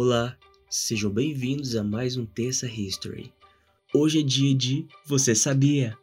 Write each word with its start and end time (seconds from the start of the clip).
Olá, 0.00 0.38
sejam 0.70 1.10
bem-vindos 1.10 1.74
a 1.74 1.82
mais 1.82 2.16
um 2.16 2.24
Terça 2.24 2.68
History. 2.68 3.32
Hoje 3.92 4.20
é 4.20 4.22
dia 4.22 4.54
de 4.54 4.86
Você 5.04 5.34
Sabia? 5.34 5.98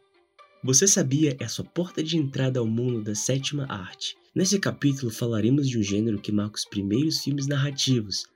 Você 0.62 0.86
Sabia 0.86 1.34
é 1.40 1.44
a 1.44 1.48
sua 1.48 1.64
porta 1.64 2.02
de 2.02 2.18
entrada 2.18 2.60
ao 2.60 2.66
mundo 2.66 3.02
da 3.02 3.14
sétima 3.14 3.64
arte. 3.70 4.14
Nesse 4.34 4.60
capítulo 4.60 5.10
falaremos 5.10 5.66
de 5.66 5.78
um 5.78 5.82
gênero 5.82 6.20
que 6.20 6.30
marca 6.30 6.58
os 6.58 6.66
primeiros 6.66 7.20
filmes 7.20 7.46
narrativos. 7.46 8.26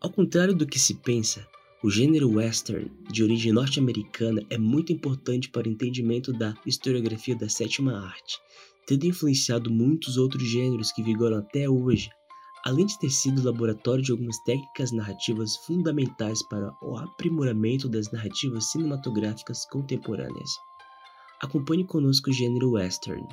Ao 0.00 0.08
contrário 0.08 0.54
do 0.54 0.64
que 0.64 0.78
se 0.78 0.94
pensa, 0.94 1.44
o 1.82 1.90
gênero 1.90 2.30
western, 2.30 2.88
de 3.10 3.24
origem 3.24 3.50
norte-americana, 3.50 4.46
é 4.48 4.56
muito 4.56 4.92
importante 4.92 5.50
para 5.50 5.66
o 5.66 5.72
entendimento 5.72 6.32
da 6.32 6.54
historiografia 6.64 7.34
da 7.34 7.48
sétima 7.48 7.98
arte, 7.98 8.38
tendo 8.86 9.08
influenciado 9.08 9.72
muitos 9.72 10.16
outros 10.16 10.48
gêneros 10.48 10.92
que 10.92 11.02
vigoram 11.02 11.38
até 11.38 11.68
hoje, 11.68 12.10
além 12.64 12.86
de 12.86 12.98
ter 12.98 13.10
sido 13.10 13.44
laboratório 13.44 14.04
de 14.04 14.12
algumas 14.12 14.38
técnicas 14.44 14.92
narrativas 14.92 15.56
fundamentais 15.56 16.42
para 16.48 16.72
o 16.82 16.96
aprimoramento 16.96 17.88
das 17.88 18.10
narrativas 18.12 18.70
cinematográficas 18.70 19.64
contemporâneas. 19.66 20.50
Acompanhe 21.40 21.84
conosco 21.84 22.30
o 22.30 22.32
gênero 22.32 22.72
western. 22.72 23.26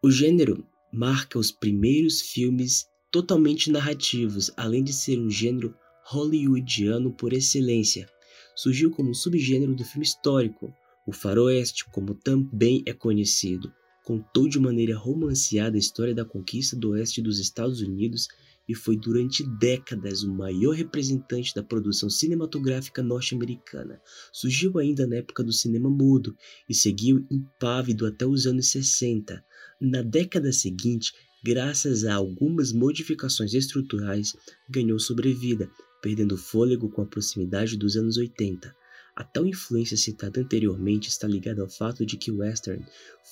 O 0.00 0.10
gênero 0.10 0.64
marca 0.92 1.38
os 1.38 1.50
primeiros 1.50 2.20
filmes 2.20 2.86
totalmente 3.10 3.70
narrativos, 3.70 4.52
além 4.56 4.84
de 4.84 4.92
ser 4.92 5.18
um 5.18 5.30
gênero 5.30 5.74
hollywoodiano 6.04 7.12
por 7.12 7.32
excelência. 7.32 8.08
Surgiu 8.54 8.90
como 8.90 9.14
subgênero 9.14 9.74
do 9.74 9.84
filme 9.84 10.04
histórico. 10.04 10.72
O 11.06 11.12
faroeste, 11.12 11.84
como 11.90 12.14
também 12.14 12.82
é 12.86 12.92
conhecido, 12.92 13.72
contou 14.04 14.46
de 14.46 14.60
maneira 14.60 14.96
romanceada 14.96 15.76
a 15.76 15.78
história 15.78 16.14
da 16.14 16.24
conquista 16.24 16.76
do 16.76 16.90
oeste 16.90 17.22
dos 17.22 17.40
Estados 17.40 17.80
Unidos 17.80 18.28
e 18.68 18.74
foi 18.74 18.96
durante 18.96 19.42
décadas 19.58 20.22
o 20.22 20.32
maior 20.32 20.74
representante 20.74 21.54
da 21.54 21.62
produção 21.62 22.08
cinematográfica 22.08 23.02
norte-americana. 23.02 24.00
Surgiu 24.32 24.78
ainda 24.78 25.06
na 25.06 25.16
época 25.16 25.42
do 25.42 25.52
cinema 25.52 25.88
mudo 25.88 26.36
e 26.68 26.74
seguiu 26.74 27.26
impávido 27.30 28.06
até 28.06 28.26
os 28.26 28.46
anos 28.46 28.68
60. 28.68 29.44
Na 29.80 30.02
década 30.02 30.52
seguinte, 30.52 31.12
graças 31.42 32.04
a 32.04 32.14
algumas 32.14 32.72
modificações 32.72 33.54
estruturais, 33.54 34.34
ganhou 34.68 34.98
sobrevida, 34.98 35.70
perdendo 36.02 36.36
fôlego 36.36 36.90
com 36.90 37.02
a 37.02 37.06
proximidade 37.06 37.76
dos 37.76 37.96
anos 37.96 38.16
80. 38.16 38.74
A 39.16 39.22
tal 39.22 39.46
influência 39.46 39.96
citada 39.96 40.40
anteriormente 40.40 41.08
está 41.08 41.28
ligada 41.28 41.62
ao 41.62 41.68
fato 41.68 42.04
de 42.04 42.16
que 42.16 42.32
o 42.32 42.38
western 42.38 42.84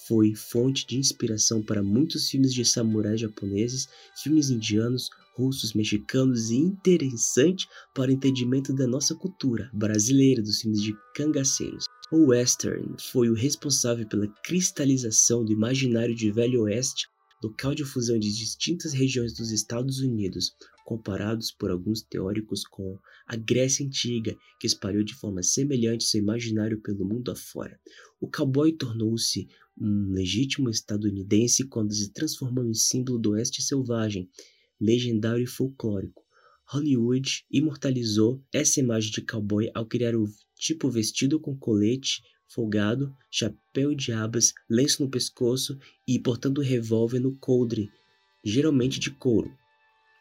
foi 0.06 0.32
fonte 0.32 0.86
de 0.86 0.96
inspiração 0.96 1.60
para 1.60 1.82
muitos 1.82 2.28
filmes 2.30 2.54
de 2.54 2.64
samurais 2.64 3.20
japoneses, 3.20 3.88
filmes 4.22 4.48
indianos, 4.48 5.10
russos, 5.34 5.74
mexicanos 5.74 6.50
e 6.50 6.56
interessante 6.56 7.66
para 7.92 8.10
o 8.10 8.14
entendimento 8.14 8.72
da 8.72 8.86
nossa 8.86 9.14
cultura 9.16 9.68
brasileira 9.72 10.40
dos 10.40 10.60
filmes 10.60 10.82
de 10.82 10.94
cangaceiros. 11.16 11.86
O 12.12 12.26
western 12.26 12.94
foi 13.10 13.28
o 13.28 13.34
responsável 13.34 14.06
pela 14.06 14.28
cristalização 14.44 15.44
do 15.44 15.50
imaginário 15.50 16.14
de 16.14 16.30
Velho 16.30 16.62
Oeste, 16.62 17.08
local 17.42 17.74
de 17.74 17.84
fusão 17.84 18.18
de 18.18 18.32
distintas 18.32 18.92
regiões 18.92 19.32
dos 19.32 19.50
Estados 19.50 19.98
Unidos, 20.00 20.54
comparados 20.84 21.50
por 21.50 21.70
alguns 21.70 22.02
teóricos 22.02 22.64
com 22.64 22.98
a 23.26 23.34
Grécia 23.36 23.84
Antiga, 23.84 24.36
que 24.60 24.66
espalhou 24.66 25.02
de 25.02 25.14
forma 25.14 25.42
semelhante 25.42 26.04
seu 26.04 26.20
imaginário 26.20 26.80
pelo 26.80 27.04
mundo 27.04 27.30
afora. 27.30 27.80
O 28.20 28.28
cowboy 28.28 28.72
tornou-se 28.72 29.48
um 29.76 30.12
legítimo 30.12 30.70
estadunidense 30.70 31.64
quando 31.64 31.92
se 31.94 32.12
transformou 32.12 32.64
em 32.64 32.74
símbolo 32.74 33.18
do 33.18 33.30
oeste 33.30 33.62
selvagem, 33.62 34.30
legendário 34.80 35.44
e 35.44 35.46
folclórico. 35.46 36.22
Hollywood 36.66 37.44
imortalizou 37.50 38.42
essa 38.52 38.80
imagem 38.80 39.10
de 39.10 39.22
cowboy 39.22 39.70
ao 39.74 39.86
criar 39.86 40.14
o 40.14 40.28
tipo 40.56 40.88
vestido 40.88 41.40
com 41.40 41.56
colete 41.56 42.22
folgado, 42.54 43.14
chapéu 43.30 43.94
de 43.94 44.12
abas, 44.12 44.52
lenço 44.68 45.02
no 45.02 45.10
pescoço 45.10 45.78
e 46.06 46.18
portando 46.18 46.60
revólver 46.60 47.18
no 47.18 47.34
coldre, 47.36 47.90
geralmente 48.44 49.00
de 49.00 49.10
couro. 49.10 49.50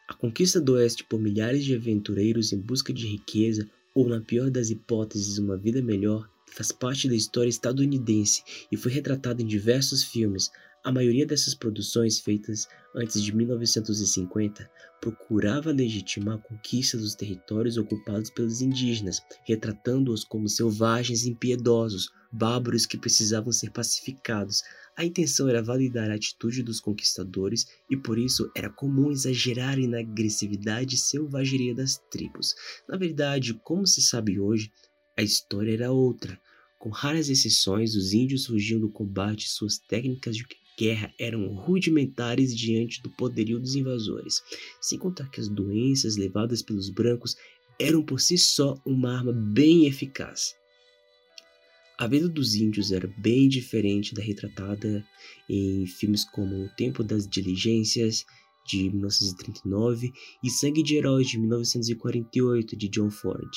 A 0.07 0.13
conquista 0.13 0.59
do 0.59 0.73
Oeste 0.73 1.03
por 1.03 1.19
milhares 1.19 1.63
de 1.63 1.75
aventureiros 1.75 2.53
em 2.53 2.59
busca 2.59 2.93
de 2.93 3.07
riqueza, 3.07 3.69
ou 3.93 4.07
na 4.07 4.21
pior 4.21 4.49
das 4.49 4.69
hipóteses, 4.69 5.37
uma 5.37 5.57
vida 5.57 5.81
melhor, 5.81 6.29
faz 6.47 6.71
parte 6.71 7.07
da 7.07 7.15
história 7.15 7.49
estadunidense 7.49 8.43
e 8.71 8.77
foi 8.77 8.91
retratada 8.91 9.41
em 9.41 9.45
diversos 9.45 10.03
filmes. 10.03 10.49
A 10.83 10.91
maioria 10.91 11.27
dessas 11.27 11.53
produções, 11.53 12.19
feitas 12.19 12.67
antes 12.95 13.21
de 13.21 13.35
1950, 13.35 14.69
procurava 14.99 15.71
legitimar 15.71 16.35
a 16.35 16.41
conquista 16.41 16.97
dos 16.97 17.13
territórios 17.13 17.77
ocupados 17.77 18.31
pelos 18.31 18.61
indígenas, 18.61 19.21
retratando-os 19.45 20.23
como 20.23 20.49
selvagens 20.49 21.25
impiedosos, 21.25 22.09
bárbaros 22.31 22.87
que 22.87 22.97
precisavam 22.97 23.51
ser 23.51 23.69
pacificados, 23.71 24.63
a 24.95 25.05
intenção 25.05 25.47
era 25.47 25.63
validar 25.63 26.11
a 26.11 26.15
atitude 26.15 26.63
dos 26.63 26.79
conquistadores 26.79 27.65
e 27.89 27.95
por 27.95 28.19
isso 28.19 28.51
era 28.55 28.69
comum 28.69 29.11
exagerarem 29.11 29.87
na 29.87 29.99
agressividade 29.99 30.95
e 30.95 30.97
selvageria 30.97 31.73
das 31.73 31.97
tribos. 32.09 32.53
Na 32.87 32.97
verdade, 32.97 33.53
como 33.63 33.87
se 33.87 34.01
sabe 34.01 34.39
hoje, 34.39 34.71
a 35.17 35.21
história 35.21 35.73
era 35.73 35.91
outra. 35.91 36.39
Com 36.77 36.89
raras 36.89 37.29
exceções, 37.29 37.95
os 37.95 38.11
índios 38.11 38.47
fugiam 38.47 38.79
do 38.79 38.89
combate 38.89 39.45
e 39.45 39.49
suas 39.49 39.77
técnicas 39.77 40.35
de 40.35 40.45
guerra 40.81 41.13
eram 41.19 41.53
rudimentares 41.53 42.57
diante 42.57 43.03
do 43.03 43.11
poderio 43.11 43.59
dos 43.59 43.75
invasores, 43.75 44.41
sem 44.81 44.97
contar 44.97 45.29
que 45.29 45.39
as 45.39 45.47
doenças 45.47 46.17
levadas 46.17 46.63
pelos 46.63 46.89
brancos 46.89 47.35
eram 47.79 48.03
por 48.03 48.19
si 48.19 48.35
só 48.35 48.75
uma 48.83 49.15
arma 49.15 49.31
bem 49.31 49.85
eficaz. 49.85 50.55
A 51.99 52.07
vida 52.07 52.27
dos 52.27 52.55
índios 52.55 52.91
era 52.91 53.07
bem 53.19 53.47
diferente 53.47 54.15
da 54.15 54.23
retratada 54.23 55.05
em 55.47 55.85
filmes 55.85 56.25
como 56.25 56.65
O 56.65 56.69
Tempo 56.75 57.03
das 57.03 57.27
Diligências, 57.27 58.25
de 58.67 58.89
1939, 58.89 60.11
e 60.43 60.49
Sangue 60.49 60.81
de 60.81 60.95
Heróis, 60.95 61.27
de 61.27 61.37
1948, 61.37 62.75
de 62.75 62.87
John 62.89 63.11
Ford, 63.11 63.49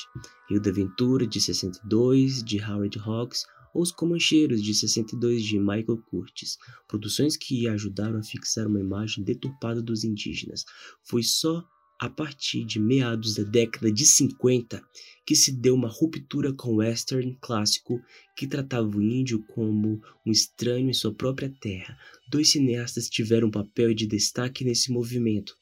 Rio 0.49 0.61
da 0.61 0.69
Aventura, 0.69 1.25
de 1.25 1.41
62, 1.41 2.43
de 2.43 2.59
Howard 2.59 2.99
Hawks, 2.99 3.45
Os 3.75 3.91
Comancheiros, 3.91 4.63
de 4.63 4.73
62, 4.73 5.43
de 5.43 5.59
Michael 5.59 6.01
Curtis, 6.09 6.57
produções 6.87 7.35
que 7.35 7.67
ajudaram 7.67 8.17
a 8.17 8.23
fixar 8.23 8.67
uma 8.67 8.79
imagem 8.79 9.21
deturpada 9.21 9.81
dos 9.81 10.05
indígenas. 10.05 10.63
Foi 11.03 11.21
só 11.21 11.61
a 11.99 12.09
partir 12.09 12.63
de 12.63 12.79
meados 12.79 13.35
da 13.35 13.43
década 13.43 13.91
de 13.91 14.05
50 14.05 14.81
que 15.25 15.35
se 15.35 15.51
deu 15.51 15.75
uma 15.75 15.89
ruptura 15.89 16.53
com 16.53 16.69
o 16.71 16.75
western 16.77 17.37
clássico 17.41 18.01
que 18.37 18.47
tratava 18.47 18.87
o 18.87 19.01
índio 19.01 19.43
como 19.47 20.01
um 20.25 20.31
estranho 20.31 20.89
em 20.89 20.93
sua 20.93 21.13
própria 21.13 21.53
terra. 21.59 21.97
Dois 22.29 22.51
cineastas 22.51 23.09
tiveram 23.09 23.49
um 23.49 23.51
papel 23.51 23.93
de 23.93 24.07
destaque 24.07 24.63
nesse 24.63 24.89
movimento: 24.89 25.53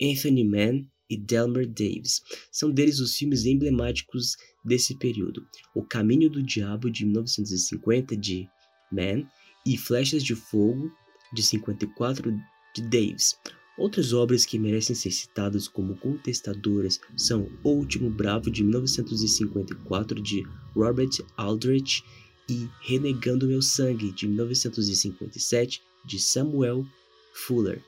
Anthony 0.00 0.44
Mann 0.44 0.86
e 1.08 1.16
Delmer 1.16 1.66
Davis. 1.66 2.22
São 2.50 2.70
deles 2.70 3.00
os 3.00 3.16
filmes 3.16 3.44
emblemáticos 3.44 4.36
desse 4.64 4.94
período: 4.96 5.46
O 5.74 5.82
Caminho 5.82 6.28
do 6.28 6.42
Diabo 6.42 6.90
de 6.90 7.04
1950 7.04 8.16
de 8.16 8.48
Mann 8.90 9.26
e 9.64 9.76
Flechas 9.76 10.22
de 10.22 10.34
Fogo 10.34 10.90
de 11.32 11.42
54 11.42 12.32
de 12.74 12.82
Davis. 12.82 13.38
Outras 13.78 14.14
obras 14.14 14.46
que 14.46 14.58
merecem 14.58 14.96
ser 14.96 15.10
citadas 15.10 15.68
como 15.68 15.96
contestadoras 15.96 16.98
são 17.14 17.46
O 17.62 17.70
Último 17.70 18.08
Bravo 18.08 18.50
de 18.50 18.62
1954 18.64 20.20
de 20.22 20.42
Robert 20.74 21.10
Aldrich 21.36 22.02
e 22.48 22.68
Renegando 22.80 23.46
Meu 23.46 23.60
Sangue 23.60 24.12
de 24.12 24.26
1957 24.26 25.82
de 26.06 26.18
Samuel 26.18 26.86
Fuller. 27.34 27.82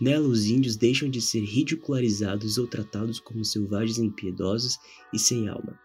Nela, 0.00 0.28
os 0.28 0.46
índios 0.46 0.76
deixam 0.76 1.08
de 1.08 1.20
ser 1.20 1.40
ridicularizados 1.40 2.56
ou 2.58 2.66
tratados 2.66 3.18
como 3.18 3.44
selvagens 3.44 3.98
impiedosos 3.98 4.78
e 5.12 5.18
sem 5.18 5.48
alma. 5.48 5.78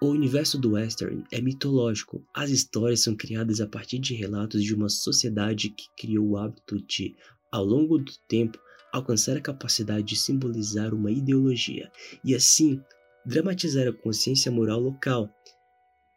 O 0.00 0.08
universo 0.08 0.58
do 0.58 0.72
western 0.72 1.24
é 1.32 1.40
mitológico. 1.40 2.22
As 2.34 2.50
histórias 2.50 3.00
são 3.00 3.16
criadas 3.16 3.62
a 3.62 3.66
partir 3.66 3.98
de 3.98 4.14
relatos 4.14 4.62
de 4.62 4.74
uma 4.74 4.90
sociedade 4.90 5.70
que 5.70 5.86
criou 5.96 6.28
o 6.28 6.36
hábito 6.36 6.78
de 6.86 7.14
ao 7.50 7.64
longo 7.64 7.96
do 7.96 8.12
tempo, 8.28 8.58
alcançar 8.92 9.36
a 9.36 9.40
capacidade 9.40 10.06
de 10.06 10.16
simbolizar 10.16 10.92
uma 10.92 11.10
ideologia 11.10 11.90
e, 12.22 12.34
assim, 12.34 12.82
dramatizar 13.24 13.88
a 13.88 13.92
consciência 13.92 14.52
moral 14.52 14.80
local. 14.80 15.30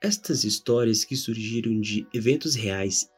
Estas 0.01 0.43
histórias, 0.43 1.05
que 1.05 1.15
surgiram 1.15 1.79
de 1.79 2.05
eventos 2.13 2.55
reais, 2.55 3.09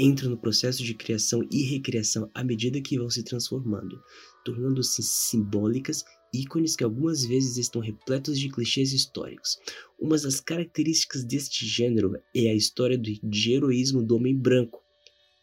entram 0.00 0.30
no 0.30 0.36
processo 0.36 0.82
de 0.82 0.94
criação 0.94 1.46
e 1.50 1.62
recriação 1.62 2.30
à 2.34 2.42
medida 2.42 2.80
que 2.80 2.98
vão 2.98 3.10
se 3.10 3.22
transformando, 3.22 4.00
tornando-se 4.44 5.02
simbólicas 5.02 6.04
ícones 6.32 6.76
que 6.76 6.84
algumas 6.84 7.24
vezes 7.24 7.56
estão 7.56 7.82
repletos 7.82 8.38
de 8.38 8.48
clichês 8.48 8.92
históricos. 8.92 9.58
Uma 9.98 10.16
das 10.16 10.40
características 10.40 11.24
deste 11.24 11.66
gênero 11.66 12.14
é 12.34 12.48
a 12.48 12.54
história 12.54 12.96
de 12.96 13.52
heroísmo 13.52 14.02
do 14.02 14.16
homem 14.16 14.36
branco, 14.36 14.80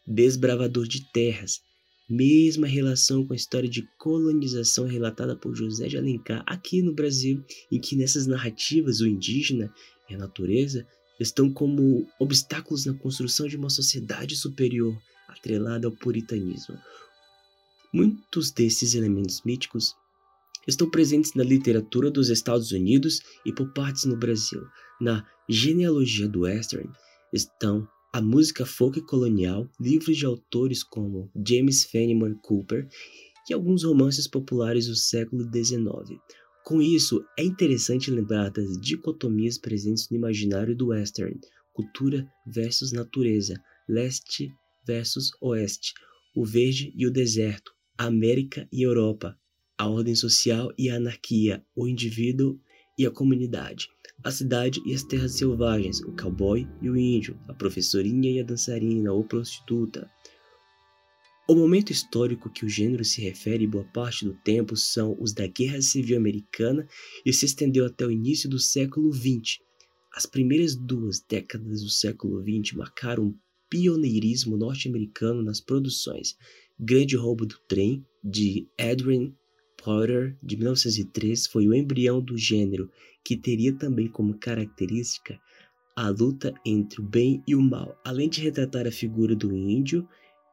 desbravador 0.06 0.88
de 0.88 1.10
terras, 1.12 1.60
mesma 2.08 2.66
relação 2.66 3.26
com 3.26 3.34
a 3.34 3.36
história 3.36 3.68
de 3.68 3.86
colonização 3.98 4.86
relatada 4.86 5.36
por 5.36 5.54
José 5.54 5.88
de 5.88 5.98
Alencar 5.98 6.42
aqui 6.46 6.80
no 6.80 6.94
Brasil, 6.94 7.44
em 7.70 7.78
que 7.78 7.94
nessas 7.94 8.26
narrativas 8.26 9.00
o 9.00 9.06
indígena 9.06 9.72
e 10.08 10.14
a 10.14 10.18
natureza 10.18 10.86
estão 11.18 11.52
como 11.52 12.06
obstáculos 12.18 12.86
na 12.86 12.94
construção 12.94 13.46
de 13.46 13.56
uma 13.56 13.70
sociedade 13.70 14.36
superior 14.36 14.96
atrelada 15.28 15.86
ao 15.86 15.92
puritanismo. 15.92 16.78
Muitos 17.92 18.50
desses 18.50 18.94
elementos 18.94 19.42
míticos 19.44 19.94
estão 20.66 20.90
presentes 20.90 21.34
na 21.34 21.42
literatura 21.42 22.10
dos 22.10 22.28
Estados 22.28 22.70
Unidos 22.72 23.20
e 23.44 23.52
por 23.52 23.72
partes 23.72 24.04
no 24.04 24.16
Brasil. 24.16 24.62
Na 25.00 25.26
genealogia 25.48 26.28
do 26.28 26.40
western 26.40 26.90
estão 27.32 27.88
a 28.12 28.20
música 28.20 28.66
folk 28.66 29.00
colonial, 29.02 29.68
livros 29.80 30.16
de 30.16 30.26
autores 30.26 30.82
como 30.82 31.30
James 31.46 31.84
Fenimore 31.84 32.36
Cooper 32.42 32.88
e 33.48 33.54
alguns 33.54 33.84
romances 33.84 34.26
populares 34.26 34.86
do 34.86 34.94
século 34.94 35.44
XIX. 35.44 36.20
Com 36.68 36.82
isso, 36.82 37.24
é 37.38 37.42
interessante 37.42 38.10
lembrar 38.10 38.50
das 38.50 38.78
dicotomias 38.78 39.56
presentes 39.56 40.10
no 40.10 40.18
imaginário 40.18 40.76
do 40.76 40.88
western: 40.88 41.40
cultura 41.72 42.30
versus 42.46 42.92
natureza, 42.92 43.58
leste 43.88 44.52
versus 44.86 45.30
oeste, 45.40 45.94
o 46.36 46.44
verde 46.44 46.92
e 46.94 47.06
o 47.06 47.10
deserto, 47.10 47.72
a 47.96 48.04
América 48.04 48.68
e 48.70 48.82
Europa, 48.82 49.34
a 49.78 49.88
ordem 49.88 50.14
social 50.14 50.70
e 50.76 50.90
a 50.90 50.96
anarquia, 50.96 51.64
o 51.74 51.88
indivíduo 51.88 52.60
e 52.98 53.06
a 53.06 53.10
comunidade 53.10 53.88
a 54.24 54.30
cidade 54.30 54.82
e 54.84 54.92
as 54.92 55.02
terras 55.04 55.38
selvagens, 55.38 56.00
o 56.00 56.12
cowboy 56.12 56.68
e 56.82 56.90
o 56.90 56.96
índio, 56.96 57.38
a 57.48 57.54
professorinha 57.54 58.30
e 58.30 58.40
a 58.40 58.44
dançarina 58.44 59.12
ou 59.12 59.24
prostituta. 59.24 60.10
O 61.50 61.54
momento 61.54 61.90
histórico 61.90 62.50
que 62.50 62.66
o 62.66 62.68
gênero 62.68 63.02
se 63.02 63.22
refere 63.22 63.66
boa 63.66 63.84
parte 63.84 64.22
do 64.22 64.34
tempo 64.34 64.76
são 64.76 65.16
os 65.18 65.32
da 65.32 65.46
Guerra 65.46 65.80
Civil 65.80 66.18
Americana 66.18 66.86
e 67.24 67.32
se 67.32 67.46
estendeu 67.46 67.86
até 67.86 68.04
o 68.04 68.10
início 68.10 68.50
do 68.50 68.58
século 68.58 69.10
XX. 69.10 69.58
As 70.12 70.26
primeiras 70.26 70.76
duas 70.76 71.24
décadas 71.26 71.80
do 71.82 71.88
século 71.88 72.42
XX 72.42 72.76
marcaram 72.76 73.28
o 73.28 73.34
pioneirismo 73.70 74.58
norte-americano 74.58 75.42
nas 75.42 75.58
produções. 75.58 76.36
Grande 76.78 77.16
Roubo 77.16 77.46
do 77.46 77.58
Trem, 77.66 78.04
de 78.22 78.68
Edwin 78.76 79.34
Porter, 79.82 80.36
de 80.42 80.54
1903, 80.54 81.46
foi 81.46 81.66
o 81.66 81.72
embrião 81.72 82.20
do 82.20 82.36
gênero 82.36 82.90
que 83.24 83.38
teria 83.38 83.72
também 83.72 84.06
como 84.06 84.38
característica 84.38 85.40
a 85.96 86.10
luta 86.10 86.52
entre 86.62 87.00
o 87.00 87.04
bem 87.04 87.42
e 87.46 87.56
o 87.56 87.62
mal, 87.62 87.98
além 88.04 88.28
de 88.28 88.42
retratar 88.42 88.86
a 88.86 88.92
figura 88.92 89.34
do 89.34 89.56
índio 89.56 90.06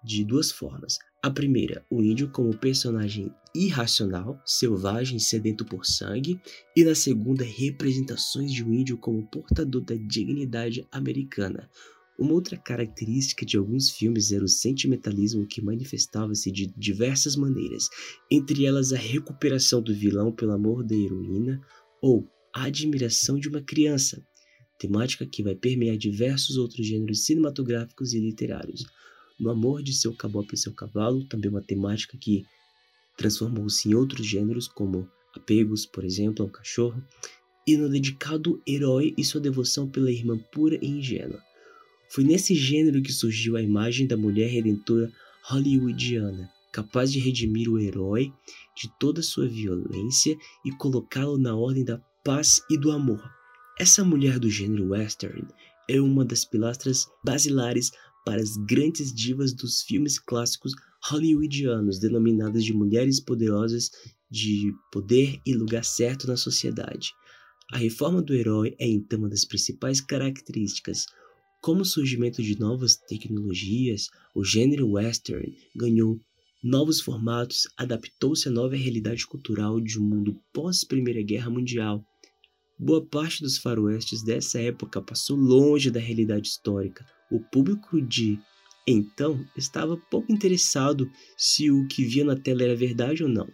de 0.06 0.24
duas 0.24 0.52
formas. 0.52 1.00
A 1.22 1.30
primeira, 1.30 1.84
o 1.90 2.04
índio 2.04 2.30
como 2.30 2.56
personagem 2.56 3.34
irracional, 3.56 4.40
selvagem, 4.46 5.18
sedento 5.18 5.66
por 5.66 5.86
sangue, 5.86 6.40
e 6.75 6.84
na 6.84 6.94
segunda, 6.94 7.44
representações 7.44 8.54
de 8.54 8.63
um 8.63 8.72
índio 8.72 8.98
como 8.98 9.25
portador 9.28 9.81
da 9.81 9.96
dignidade 9.96 10.86
americana. 10.92 11.69
Uma 12.18 12.34
outra 12.34 12.56
característica 12.56 13.46
de 13.46 13.57
alguns 13.57 13.90
filmes 13.90 14.31
era 14.31 14.44
o 14.44 14.48
sentimentalismo 14.48 15.48
que 15.48 15.62
manifestava-se 15.62 16.52
de 16.52 16.68
diversas 16.78 17.36
maneiras, 17.36 17.90
entre 18.31 18.66
elas 18.66 18.94
a 18.94 18.98
recuperação 18.98 19.81
do 19.81 19.94
vilão 19.94 20.31
pelo 20.31 20.54
amor 20.54 20.84
da 20.84 20.96
heroína 20.96 21.60
ou 22.02 22.30
a 22.54 22.66
admiração 22.66 23.38
de 23.38 23.50
uma 23.50 23.62
criança, 23.62 24.24
temática 24.80 25.25
que 25.25 25.44
vai 25.44 25.56
permear 25.56 25.98
diversos 25.98 26.56
outros 26.56 26.86
gêneros 26.86 27.25
cinematográficos 27.25 28.13
e 28.13 28.19
literários. 28.19 28.86
No 29.39 29.49
Amor 29.49 29.83
de 29.83 29.93
Seu 29.93 30.13
Cabop 30.13 30.53
e 30.53 30.57
Seu 30.57 30.73
Cavalo, 30.73 31.25
também 31.25 31.49
uma 31.51 31.61
temática 31.61 32.17
que 32.17 32.45
transformou-se 33.17 33.89
em 33.89 33.93
outros 33.93 34.25
gêneros, 34.25 34.67
como 34.67 35.09
apegos, 35.35 35.85
por 35.85 36.05
exemplo, 36.05 36.45
ao 36.45 36.51
cachorro, 36.51 37.03
e 37.67 37.75
no 37.75 37.89
dedicado 37.89 38.61
Herói 38.67 39.13
e 39.17 39.23
sua 39.23 39.41
devoção 39.41 39.89
pela 39.89 40.11
irmã 40.11 40.37
pura 40.51 40.77
e 40.81 40.87
ingênua. 40.87 41.41
Foi 42.09 42.23
nesse 42.23 42.55
gênero 42.55 43.01
que 43.01 43.11
surgiu 43.11 43.57
a 43.57 43.61
imagem 43.61 44.07
da 44.07 44.15
mulher 44.15 44.49
redentora 44.49 45.11
hollywoodiana, 45.43 46.49
capaz 46.71 47.11
de 47.11 47.19
redimir 47.19 47.69
o 47.69 47.79
herói 47.79 48.31
de 48.75 48.89
toda 48.99 49.21
sua 49.21 49.47
violência 49.47 50.37
e 50.63 50.71
colocá-lo 50.71 51.37
na 51.37 51.55
ordem 51.55 51.83
da 51.83 51.97
paz 52.23 52.61
e 52.69 52.77
do 52.77 52.91
amor. 52.91 53.23
Essa 53.77 54.03
mulher 54.03 54.39
do 54.39 54.49
gênero 54.49 54.89
western 54.89 55.45
é 55.89 55.99
uma 55.99 56.23
das 56.23 56.45
pilastras 56.45 57.07
basilares 57.23 57.91
para 58.25 58.42
as 58.42 58.57
grandes 58.57 59.13
divas 59.13 59.54
dos 59.54 59.83
filmes 59.83 60.19
clássicos 60.19 60.74
hollywoodianos, 61.04 62.00
denominadas 62.00 62.63
de 62.63 62.74
mulheres 62.74 63.19
poderosas 63.19 63.92
de 64.30 64.74
poder 64.92 65.39
e 65.45 65.54
lugar 65.54 65.86
certo 65.86 66.27
na 66.27 66.36
sociedade. 66.36 67.12
A 67.72 67.77
reforma 67.77 68.22
do 68.22 68.33
herói 68.33 68.75
é 68.80 68.88
então 68.88 69.19
uma 69.19 69.30
das 69.30 69.45
principais 69.45 70.01
características. 70.01 71.06
Como 71.62 71.81
o 71.81 71.86
surgimento 71.86 72.42
de 72.42 72.60
novas 72.60 72.95
tecnologias, 72.95 74.10
o 74.33 74.44
gênero 74.44 74.92
western 74.92 75.56
ganhou 75.75 76.19
novos 76.63 77.00
formatos, 77.00 77.68
adaptou-se 77.78 78.48
à 78.48 78.51
nova 78.51 78.75
realidade 78.75 79.25
cultural 79.25 79.80
de 79.80 80.00
um 80.00 80.04
mundo 80.04 80.39
pós-Primeira 80.51 81.21
Guerra 81.21 81.50
Mundial 81.50 82.04
Boa 82.78 83.06
parte 83.06 83.42
dos 83.42 83.57
faroestes 83.57 84.21
dessa 84.21 84.60
época 84.60 85.01
passou 85.01 85.38
longe 85.38 85.89
da 85.89 86.00
realidade 86.01 86.50
histórica. 86.50 87.06
O 87.31 87.39
público 87.39 88.01
de 88.01 88.39
então 88.88 89.44
estava 89.57 89.98
pouco 89.98 90.31
interessado 90.31 91.10
se 91.38 91.72
o 91.72 91.88
que 91.88 92.06
via 92.06 92.24
na 92.24 92.36
tela 92.36 92.63
era 92.63 92.75
verdade 92.75 93.24
ou 93.24 93.30
não. 93.30 93.48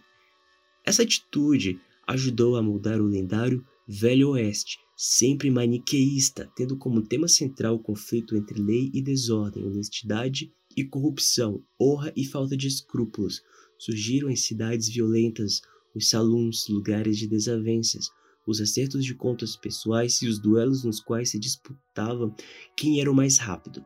Essa 0.84 1.02
atitude 1.02 1.80
ajudou 2.06 2.56
a 2.56 2.62
moldar 2.62 3.00
o 3.00 3.06
lendário 3.06 3.64
Velho 3.88 4.30
Oeste, 4.30 4.78
sempre 4.96 5.50
maniqueísta, 5.50 6.50
tendo 6.54 6.76
como 6.76 7.06
tema 7.06 7.26
central 7.26 7.76
o 7.76 7.82
conflito 7.82 8.36
entre 8.36 8.60
lei 8.60 8.90
e 8.92 9.02
desordem, 9.02 9.64
honestidade 9.64 10.52
e 10.76 10.84
corrupção, 10.84 11.62
honra 11.80 12.12
e 12.16 12.24
falta 12.24 12.56
de 12.56 12.68
escrúpulos. 12.68 13.42
Surgiram 13.78 14.30
em 14.30 14.36
cidades 14.36 14.88
violentas 14.88 15.60
os 15.94 16.08
saluns, 16.08 16.68
lugares 16.68 17.18
de 17.18 17.26
desavenças, 17.26 18.08
os 18.46 18.60
acertos 18.60 19.04
de 19.04 19.14
contas 19.14 19.56
pessoais 19.56 20.20
e 20.22 20.28
os 20.28 20.38
duelos 20.38 20.84
nos 20.84 21.00
quais 21.00 21.30
se 21.30 21.38
disputava 21.38 22.34
quem 22.76 23.00
era 23.00 23.10
o 23.10 23.14
mais 23.14 23.38
rápido. 23.38 23.84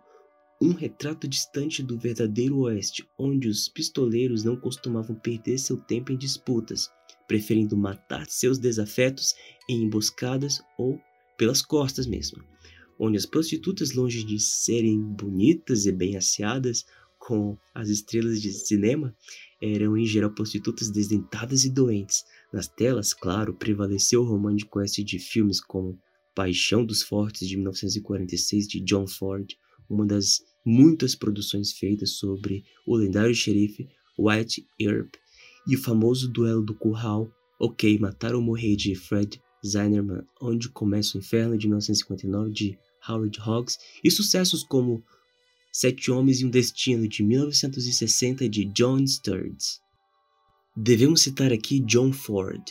Um 0.61 0.73
retrato 0.73 1.29
distante 1.29 1.83
do 1.83 1.99
verdadeiro 1.99 2.61
Oeste, 2.61 3.07
onde 3.19 3.49
os 3.49 3.69
pistoleiros 3.69 4.43
não 4.43 4.57
costumavam 4.57 5.15
perder 5.15 5.59
seu 5.59 5.77
tempo 5.77 6.13
em 6.13 6.17
disputas, 6.17 6.89
preferindo 7.29 7.77
matar 7.77 8.27
seus 8.27 8.59
desafetos 8.59 9.35
em 9.69 9.83
emboscadas 9.83 10.63
ou 10.79 10.99
pelas 11.37 11.61
costas 11.61 12.07
mesmo. 12.07 12.43
Onde 12.99 13.19
as 13.19 13.27
prostitutas, 13.27 13.93
longe 13.93 14.25
de 14.25 14.41
serem 14.41 14.99
bonitas 15.03 15.85
e 15.85 15.93
bem 15.93 16.17
asseadas, 16.17 16.87
com 17.19 17.59
as 17.75 17.89
estrelas 17.89 18.41
de 18.41 18.51
cinema, 18.53 19.15
eram 19.61 19.97
em 19.97 20.07
geral 20.07 20.31
prostitutas 20.31 20.91
desdentadas 20.91 21.65
e 21.65 21.71
doentes, 21.71 22.25
nas 22.53 22.69
telas, 22.69 23.13
claro, 23.13 23.55
prevaleceu 23.55 24.23
o 24.23 24.25
romântico 24.25 24.79
oeste 24.79 25.03
de 25.03 25.19
filmes 25.19 25.61
como 25.61 25.99
Paixão 26.35 26.85
dos 26.85 27.03
Fortes 27.03 27.49
de 27.49 27.57
1946 27.57 28.69
de 28.69 28.81
John 28.81 29.07
Ford, 29.07 29.55
uma 29.89 30.05
das 30.05 30.43
muitas 30.65 31.15
produções 31.15 31.73
feitas 31.73 32.13
sobre 32.19 32.65
o 32.87 32.97
lendário 32.97 33.35
xerife 33.35 33.89
White 34.19 34.67
Earp, 34.79 35.15
e 35.67 35.75
o 35.77 35.83
famoso 35.83 36.29
duelo 36.29 36.63
do 36.63 36.75
curral 36.75 37.31
Ok, 37.59 37.99
Matar 37.99 38.35
ou 38.35 38.43
Morrer 38.43 38.77
de 38.77 38.95
Fred 38.95 39.41
Zinnerman, 39.67 40.23
Onde 40.41 40.69
Começa 40.69 41.17
o 41.17 41.21
Inferno 41.21 41.57
de 41.57 41.67
1959 41.67 42.53
de 42.53 42.79
Howard 43.09 43.41
Hawks, 43.41 43.79
e 44.05 44.11
sucessos 44.11 44.63
como 44.63 45.03
Sete 45.73 46.11
Homens 46.11 46.41
e 46.41 46.45
um 46.45 46.51
Destino 46.51 47.09
de 47.09 47.23
1960 47.23 48.49
de 48.49 48.67
John 48.67 49.07
Sturges. 49.07 49.81
Devemos 50.79 51.23
citar 51.23 51.55
aqui 51.55 51.81
John 51.81 52.13
Ford. 52.13 52.63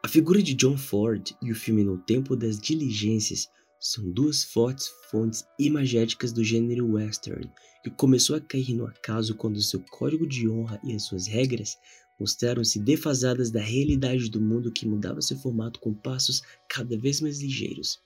A 0.00 0.06
figura 0.06 0.40
de 0.40 0.54
John 0.54 0.76
Ford 0.76 1.34
e 1.42 1.50
o 1.50 1.56
filme 1.56 1.82
No 1.82 1.98
Tempo 1.98 2.36
das 2.36 2.56
Diligências 2.56 3.48
são 3.80 4.08
duas 4.12 4.44
fortes 4.44 4.88
fontes 5.10 5.44
imagéticas 5.58 6.32
do 6.32 6.44
gênero 6.44 6.92
western, 6.92 7.50
que 7.82 7.90
começou 7.90 8.36
a 8.36 8.40
cair 8.40 8.74
no 8.74 8.86
acaso 8.86 9.34
quando 9.34 9.60
seu 9.60 9.80
código 9.90 10.24
de 10.24 10.48
honra 10.48 10.80
e 10.84 10.94
as 10.94 11.02
suas 11.02 11.26
regras 11.26 11.76
mostraram-se 12.20 12.78
defasadas 12.78 13.50
da 13.50 13.60
realidade 13.60 14.30
do 14.30 14.40
mundo 14.40 14.70
que 14.70 14.86
mudava 14.86 15.20
seu 15.20 15.36
formato 15.36 15.80
com 15.80 15.92
passos 15.92 16.42
cada 16.68 16.96
vez 16.96 17.20
mais 17.20 17.40
ligeiros. 17.40 17.98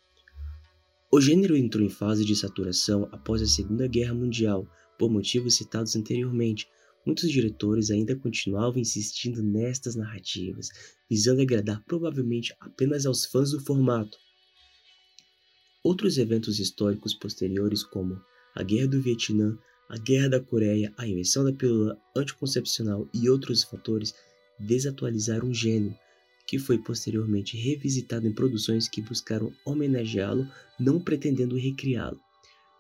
O 1.12 1.20
gênero 1.20 1.54
entrou 1.54 1.84
em 1.84 1.90
fase 1.90 2.24
de 2.24 2.34
saturação 2.34 3.06
após 3.12 3.42
a 3.42 3.46
Segunda 3.46 3.86
Guerra 3.86 4.14
Mundial, 4.14 4.66
por 4.98 5.10
motivos 5.10 5.56
citados 5.56 5.94
anteriormente, 5.94 6.66
Muitos 7.06 7.30
diretores 7.30 7.88
ainda 7.88 8.16
continuavam 8.16 8.80
insistindo 8.80 9.40
nestas 9.40 9.94
narrativas, 9.94 10.68
visando 11.08 11.40
agradar 11.40 11.80
provavelmente 11.84 12.52
apenas 12.58 13.06
aos 13.06 13.24
fãs 13.24 13.52
do 13.52 13.60
formato. 13.60 14.18
Outros 15.84 16.18
eventos 16.18 16.58
históricos 16.58 17.14
posteriores, 17.14 17.84
como 17.84 18.20
a 18.56 18.62
Guerra 18.64 18.88
do 18.88 19.00
Vietnã, 19.00 19.56
A 19.88 19.96
Guerra 19.96 20.30
da 20.30 20.40
Coreia, 20.40 20.92
a 20.98 21.06
invenção 21.06 21.44
da 21.44 21.52
pílula 21.52 21.96
anticoncepcional 22.16 23.08
e 23.14 23.30
outros 23.30 23.62
fatores 23.62 24.12
desatualizaram 24.58 25.50
o 25.50 25.54
gênero, 25.54 25.94
que 26.44 26.58
foi 26.58 26.76
posteriormente 26.76 27.56
revisitado 27.56 28.26
em 28.26 28.32
produções 28.32 28.88
que 28.88 29.00
buscaram 29.00 29.52
homenageá-lo, 29.64 30.50
não 30.76 31.00
pretendendo 31.00 31.54
recriá-lo. 31.54 32.20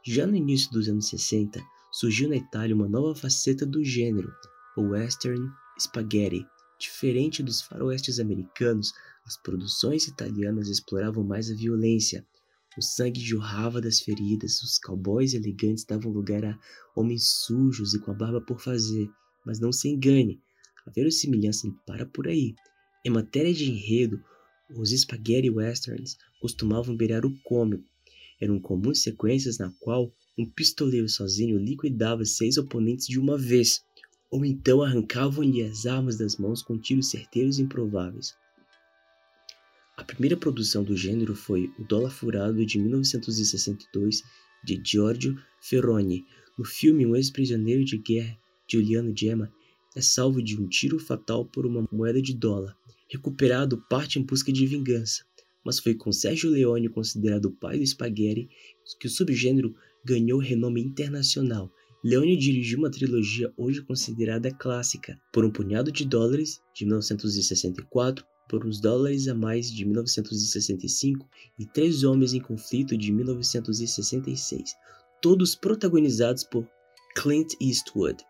Já 0.04 0.26
no 0.26 0.34
início 0.34 0.72
dos 0.72 0.88
anos 0.88 1.08
60, 1.08 1.62
surgiu 1.98 2.28
na 2.28 2.36
Itália 2.36 2.76
uma 2.76 2.86
nova 2.86 3.14
faceta 3.14 3.64
do 3.64 3.82
gênero, 3.82 4.30
o 4.76 4.82
western 4.88 5.50
spaghetti. 5.78 6.46
Diferente 6.78 7.42
dos 7.42 7.62
faroestes 7.62 8.20
americanos, 8.20 8.92
as 9.24 9.38
produções 9.38 10.06
italianas 10.06 10.68
exploravam 10.68 11.24
mais 11.24 11.50
a 11.50 11.54
violência. 11.54 12.26
O 12.76 12.82
sangue 12.82 13.20
jorrava 13.20 13.80
das 13.80 13.98
feridas, 14.00 14.60
os 14.62 14.78
cowboys 14.78 15.32
elegantes 15.32 15.86
davam 15.86 16.12
lugar 16.12 16.44
a 16.44 16.58
homens 16.94 17.28
sujos 17.46 17.94
e 17.94 17.98
com 17.98 18.10
a 18.10 18.14
barba 18.14 18.42
por 18.42 18.60
fazer. 18.60 19.08
Mas 19.46 19.58
não 19.58 19.72
se 19.72 19.88
engane, 19.88 20.38
a 20.86 20.90
verossimilhança 20.90 21.66
para 21.86 22.04
por 22.04 22.28
aí. 22.28 22.54
Em 23.06 23.10
matéria 23.10 23.54
de 23.54 23.70
enredo, 23.70 24.22
os 24.68 24.90
spaghetti 24.90 25.48
westerns 25.48 26.18
costumavam 26.42 26.94
beirar 26.94 27.24
o 27.24 27.34
cômico. 27.42 27.88
Eram 28.38 28.60
comuns 28.60 29.02
sequências 29.02 29.56
na 29.56 29.72
qual 29.80 30.12
um 30.38 30.44
pistoleiro 30.44 31.08
sozinho 31.08 31.58
liquidava 31.58 32.24
seis 32.24 32.58
oponentes 32.58 33.06
de 33.06 33.18
uma 33.18 33.38
vez, 33.38 33.84
ou 34.30 34.44
então 34.44 34.82
arrancavam-lhe 34.82 35.62
as 35.62 35.86
armas 35.86 36.16
das 36.16 36.36
mãos 36.36 36.62
com 36.62 36.78
tiros 36.78 37.08
certeiros 37.10 37.58
e 37.58 37.62
improváveis. 37.62 38.34
A 39.96 40.04
primeira 40.04 40.36
produção 40.36 40.84
do 40.84 40.96
gênero 40.96 41.34
foi 41.34 41.72
O 41.78 41.84
Dólar 41.84 42.10
Furado 42.10 42.64
de 42.64 42.78
1962 42.78 44.22
de 44.62 44.80
Giorgio 44.84 45.38
Ferroni. 45.60 46.24
No 46.58 46.64
filme, 46.64 47.06
um 47.06 47.16
ex-prisioneiro 47.16 47.84
de 47.84 47.96
guerra, 47.96 48.36
Giuliano 48.70 49.16
Gemma, 49.16 49.50
é 49.94 50.02
salvo 50.02 50.42
de 50.42 50.60
um 50.60 50.68
tiro 50.68 50.98
fatal 50.98 51.46
por 51.46 51.64
uma 51.64 51.88
moeda 51.90 52.20
de 52.20 52.34
dólar 52.34 52.76
recuperado 53.08 53.78
parte 53.88 54.18
em 54.18 54.22
busca 54.22 54.52
de 54.52 54.66
vingança, 54.66 55.24
mas 55.64 55.78
foi 55.78 55.94
com 55.94 56.12
Sergio 56.12 56.50
Leone 56.50 56.88
considerado 56.88 57.46
o 57.46 57.52
pai 57.52 57.78
do 57.78 57.86
spaghetti 57.86 58.48
que 59.00 59.06
o 59.06 59.10
subgênero 59.10 59.74
ganhou 60.06 60.38
renome 60.38 60.80
internacional. 60.80 61.68
Leone 62.04 62.36
dirigiu 62.36 62.78
uma 62.78 62.90
trilogia 62.90 63.52
hoje 63.56 63.82
considerada 63.82 64.52
clássica, 64.52 65.20
Por 65.32 65.44
um 65.44 65.50
Punhado 65.50 65.90
de 65.90 66.04
Dólares, 66.04 66.60
de 66.72 66.84
1964, 66.84 68.24
Por 68.48 68.64
uns 68.64 68.80
Dólares 68.80 69.26
a 69.26 69.34
Mais, 69.34 69.68
de 69.68 69.84
1965 69.84 71.28
e 71.58 71.66
Três 71.66 72.04
Homens 72.04 72.32
em 72.32 72.40
Conflito, 72.40 72.96
de 72.96 73.10
1966, 73.10 74.70
todos 75.20 75.56
protagonizados 75.56 76.44
por 76.44 76.64
Clint 77.16 77.54
Eastwood, 77.60 78.22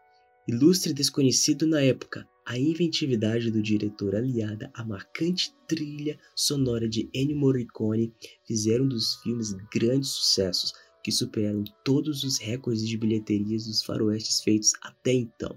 ilustre 0.49 0.95
desconhecido 0.95 1.67
na 1.67 1.83
época, 1.83 2.27
a 2.47 2.57
inventividade 2.57 3.51
do 3.51 3.61
diretor 3.61 4.15
aliada 4.15 4.71
à 4.73 4.85
marcante 4.85 5.53
trilha 5.67 6.17
sonora 6.35 6.89
de 6.89 7.11
Ennio 7.13 7.37
Morricone 7.37 8.15
fizeram 8.47 8.87
dos 8.87 9.17
filmes 9.17 9.53
grandes 9.75 10.11
sucessos 10.11 10.73
que 11.07 11.13
superaram 11.13 11.63
todos 11.85 12.25
os 12.25 12.37
recordes 12.37 12.85
de 12.85 12.99
bilheterias 12.99 13.65
dos 13.65 13.85
faroestes 13.85 14.41
feitos 14.41 14.73
até 14.83 15.13
então. 15.13 15.57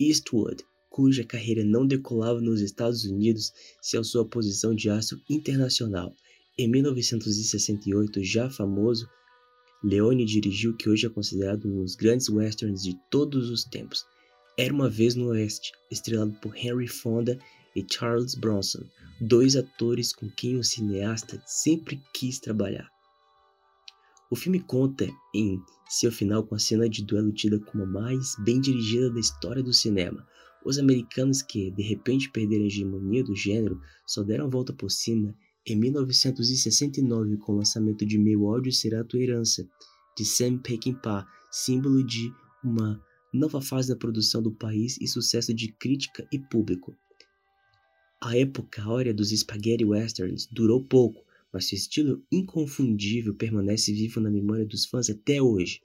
Eastwood, 0.00 0.64
cuja 0.88 1.22
carreira 1.22 1.62
não 1.62 1.86
decolava 1.86 2.40
nos 2.40 2.60
Estados 2.60 3.04
Unidos, 3.04 3.52
se 3.80 3.96
alçou 3.96 4.22
à 4.22 4.24
posição 4.24 4.74
de 4.74 4.90
astro 4.90 5.20
internacional. 5.30 6.12
Em 6.58 6.66
1968, 6.66 8.24
já 8.24 8.50
famoso, 8.50 9.08
Leone 9.84 10.24
dirigiu 10.24 10.72
o 10.72 10.76
que 10.76 10.90
hoje 10.90 11.06
é 11.06 11.08
considerado 11.08 11.68
um 11.68 11.84
dos 11.84 11.94
grandes 11.94 12.28
westerns 12.28 12.82
de 12.82 12.98
todos 13.12 13.48
os 13.48 13.62
tempos, 13.62 14.04
era 14.58 14.74
uma 14.74 14.90
vez 14.90 15.14
no 15.14 15.26
Oeste, 15.26 15.70
estrelado 15.88 16.32
por 16.42 16.56
Henry 16.56 16.88
Fonda 16.88 17.38
e 17.76 17.86
Charles 17.88 18.34
Bronson, 18.34 18.82
dois 19.20 19.54
atores 19.54 20.12
com 20.12 20.28
quem 20.28 20.56
o 20.56 20.64
cineasta 20.64 21.40
sempre 21.46 22.02
quis 22.12 22.40
trabalhar. 22.40 22.90
O 24.30 24.36
filme 24.36 24.60
conta 24.60 25.08
em 25.34 25.60
seu 25.88 26.12
final 26.12 26.46
com 26.46 26.54
a 26.54 26.58
cena 26.58 26.88
de 26.88 27.04
duelo 27.04 27.32
tida 27.32 27.58
como 27.58 27.82
a 27.82 27.86
mais 27.86 28.36
bem 28.44 28.60
dirigida 28.60 29.10
da 29.10 29.18
história 29.18 29.60
do 29.60 29.72
cinema. 29.72 30.24
Os 30.64 30.78
americanos 30.78 31.42
que 31.42 31.72
de 31.72 31.82
repente 31.82 32.30
perderam 32.30 32.62
a 32.62 32.66
hegemonia 32.68 33.24
do 33.24 33.34
gênero 33.34 33.80
só 34.06 34.22
deram 34.22 34.44
a 34.46 34.48
volta 34.48 34.72
por 34.72 34.88
cima 34.88 35.34
em 35.66 35.76
1969 35.76 37.38
com 37.38 37.54
o 37.54 37.56
lançamento 37.56 38.06
de 38.06 38.18
Meu 38.18 38.44
ódio 38.44 38.72
será 38.72 39.02
tua 39.02 39.20
herança, 39.20 39.68
de 40.16 40.24
Sam 40.24 40.58
Peckinpah, 40.58 41.26
símbolo 41.50 42.04
de 42.04 42.32
uma 42.62 43.02
nova 43.34 43.60
fase 43.60 43.88
da 43.88 43.96
produção 43.96 44.40
do 44.40 44.52
país 44.52 44.96
e 45.00 45.08
sucesso 45.08 45.52
de 45.52 45.72
crítica 45.72 46.24
e 46.32 46.38
público. 46.38 46.96
A 48.22 48.36
época 48.36 48.82
áurea 48.82 49.12
dos 49.12 49.30
spaghetti 49.30 49.84
westerns 49.84 50.46
durou 50.52 50.84
pouco, 50.84 51.24
mas 51.52 51.68
seu 51.68 51.76
estilo 51.76 52.24
inconfundível 52.30 53.34
permanece 53.34 53.92
vivo 53.92 54.20
na 54.20 54.30
memória 54.30 54.64
dos 54.64 54.86
fãs 54.86 55.10
até 55.10 55.40
hoje. 55.40 55.80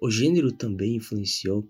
O 0.00 0.10
gênero 0.10 0.52
também 0.52 0.96
influenciou 0.96 1.68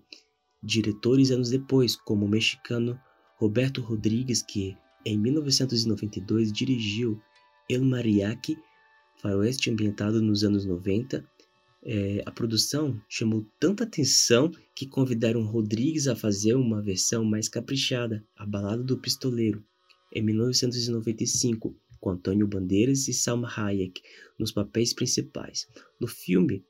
diretores 0.63 1.31
anos 1.31 1.49
depois, 1.49 1.95
como 1.95 2.25
o 2.25 2.29
mexicano 2.29 2.99
Roberto 3.37 3.81
Rodrigues, 3.81 4.41
que 4.41 4.75
em 5.05 5.17
1992 5.17 6.51
dirigiu 6.51 7.21
El 7.69 7.83
Mariachi, 7.83 8.57
faroeste 9.21 9.69
ambientado 9.69 10.21
nos 10.21 10.43
anos 10.43 10.65
90, 10.65 11.27
é, 11.83 12.23
a 12.25 12.31
produção 12.31 12.99
chamou 13.07 13.45
tanta 13.59 13.83
atenção 13.83 14.51
que 14.75 14.87
convidaram 14.87 15.43
Rodrigues 15.43 16.07
a 16.07 16.15
fazer 16.15 16.55
uma 16.55 16.81
versão 16.81 17.23
mais 17.23 17.47
caprichada, 17.47 18.25
A 18.35 18.45
Balada 18.45 18.83
do 18.83 18.97
Pistoleiro, 18.97 19.63
em 20.11 20.23
1995, 20.23 21.77
com 22.05 22.11
Antônio 22.11 22.47
Bandeiras 22.47 23.07
e 23.07 23.13
Salma 23.15 23.51
Hayek 23.51 23.99
nos 24.37 24.51
papéis 24.51 24.93
principais. 24.93 25.67
No 25.99 26.07
filme, 26.07 26.63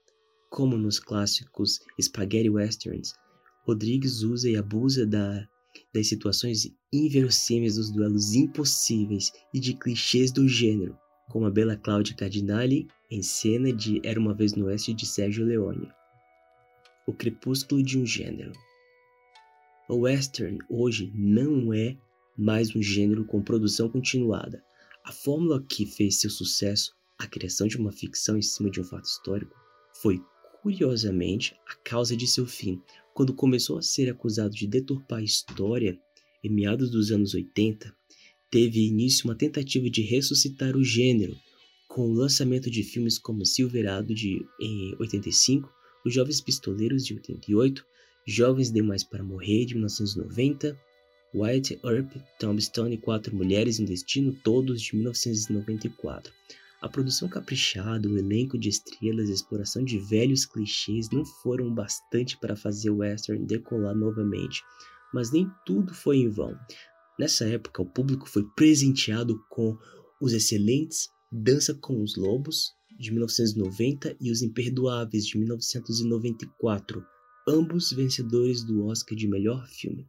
como 0.49 0.77
nos 0.77 0.97
clássicos 0.97 1.81
spaghetti 1.99 2.49
westerns, 2.49 3.13
Rodrigues 3.65 4.23
usa 4.23 4.49
e 4.49 4.55
abusa 4.55 5.05
da, 5.05 5.45
das 5.93 6.07
situações 6.07 6.71
inverossímeis 6.93 7.75
dos 7.75 7.91
duelos 7.91 8.33
impossíveis 8.33 9.29
e 9.53 9.59
de 9.59 9.73
clichês 9.73 10.31
do 10.31 10.47
gênero, 10.47 10.97
como 11.29 11.45
a 11.45 11.51
bela 11.51 11.75
Cláudia 11.75 12.15
Cardinale 12.15 12.87
em 13.11 13.21
cena 13.21 13.73
de 13.73 13.99
Era 14.05 14.17
uma 14.17 14.33
vez 14.33 14.53
no 14.53 14.67
Oeste 14.67 14.93
de 14.93 15.05
Sérgio 15.05 15.45
Leone. 15.45 15.91
O 17.05 17.11
crepúsculo 17.11 17.83
de 17.83 17.99
um 17.99 18.05
gênero. 18.05 18.53
O 19.89 19.97
western 19.97 20.59
hoje 20.69 21.11
não 21.13 21.73
é 21.73 21.97
mais 22.37 22.73
um 22.73 22.81
gênero 22.81 23.25
com 23.25 23.43
produção 23.43 23.89
continuada. 23.89 24.63
A 25.05 25.11
fórmula 25.11 25.61
que 25.61 25.85
fez 25.85 26.19
seu 26.19 26.31
sucesso, 26.31 26.91
a 27.19 27.27
criação 27.27 27.67
de 27.67 27.77
uma 27.77 27.91
ficção 27.91 28.35
em 28.35 28.41
cima 28.41 28.71
de 28.71 28.81
um 28.81 28.83
fato 28.83 29.05
histórico, 29.05 29.55
foi 30.01 30.19
curiosamente 30.63 31.55
a 31.67 31.75
causa 31.75 32.17
de 32.17 32.25
seu 32.25 32.47
fim, 32.47 32.81
quando 33.13 33.31
começou 33.31 33.77
a 33.77 33.83
ser 33.83 34.09
acusado 34.09 34.55
de 34.55 34.65
deturpar 34.65 35.19
a 35.19 35.23
história 35.23 35.95
em 36.43 36.49
meados 36.49 36.89
dos 36.89 37.11
anos 37.11 37.35
80, 37.35 37.95
teve 38.49 38.87
início 38.87 39.25
uma 39.25 39.35
tentativa 39.35 39.87
de 39.91 40.01
ressuscitar 40.01 40.75
o 40.75 40.83
gênero, 40.83 41.37
com 41.87 42.09
o 42.09 42.13
lançamento 42.13 42.67
de 42.71 42.81
filmes 42.81 43.19
como 43.19 43.45
Silverado 43.45 44.11
de 44.11 44.43
em 44.59 44.95
85, 44.99 45.71
Os 46.03 46.15
Jovens 46.15 46.41
Pistoleiros 46.41 47.05
de 47.05 47.13
88, 47.13 47.85
Jovens 48.25 48.71
Demais 48.71 49.03
para 49.03 49.23
Morrer 49.23 49.65
de 49.65 49.75
1990, 49.75 50.75
White 51.35 51.77
Earp, 51.83 52.13
Tombstone 52.39 52.95
e 52.95 52.97
Quatro 52.97 53.35
Mulheres 53.35 53.77
em 53.77 53.83
Destino, 53.83 54.33
todos 54.41 54.81
de 54.81 54.95
1994. 54.95 56.31
A 56.81 56.87
produção 56.87 57.27
caprichada, 57.27 58.07
o 58.07 58.17
elenco 58.17 58.57
de 58.57 58.69
estrelas 58.69 59.27
e 59.27 59.31
a 59.31 59.35
exploração 59.35 59.83
de 59.83 59.99
velhos 59.99 60.45
clichês 60.45 61.09
não 61.11 61.25
foram 61.25 61.73
bastante 61.73 62.37
para 62.37 62.55
fazer 62.55 62.89
o 62.89 62.97
western 62.97 63.45
decolar 63.45 63.95
novamente, 63.95 64.63
mas 65.13 65.31
nem 65.31 65.51
tudo 65.65 65.93
foi 65.93 66.17
em 66.17 66.29
vão. 66.29 66.57
Nessa 67.19 67.45
época, 67.45 67.81
o 67.81 67.85
público 67.85 68.29
foi 68.29 68.43
presenteado 68.55 69.37
com 69.49 69.77
os 70.21 70.31
excelentes 70.31 71.09
Dança 71.31 71.73
com 71.73 72.01
os 72.01 72.15
Lobos, 72.15 72.71
de 72.97 73.11
1990, 73.11 74.15
e 74.21 74.31
Os 74.31 74.41
Imperdoáveis, 74.41 75.25
de 75.25 75.37
1994, 75.37 77.03
ambos 77.45 77.91
vencedores 77.91 78.63
do 78.63 78.85
Oscar 78.85 79.17
de 79.17 79.27
melhor 79.27 79.67
filme. 79.67 80.07